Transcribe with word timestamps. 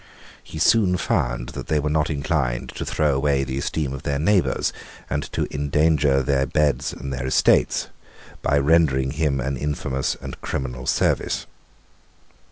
He 0.43 0.57
soon 0.57 0.97
found 0.97 1.49
that 1.49 1.67
they 1.67 1.79
were 1.79 1.87
not 1.91 2.09
inclined 2.09 2.69
to 2.69 2.87
throw 2.87 3.13
away 3.15 3.43
the 3.43 3.59
esteem 3.59 3.93
of 3.93 4.01
their 4.01 4.17
neighbours, 4.17 4.73
and 5.11 5.21
to 5.31 5.45
endanger 5.53 6.23
their 6.23 6.47
beads 6.47 6.91
and 6.91 7.13
their 7.13 7.27
estates, 7.27 7.87
by 8.41 8.57
rendering 8.57 9.11
him 9.11 9.39
an 9.39 9.57
infamous 9.57 10.17
and 10.19 10.41
criminal 10.41 10.87
service. 10.87 11.45